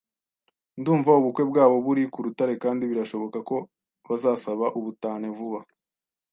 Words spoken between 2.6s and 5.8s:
kandi birashoboka ko bazasaba ubutane vuba.